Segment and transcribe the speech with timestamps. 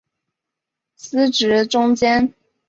[0.95, 2.33] 司职中坚。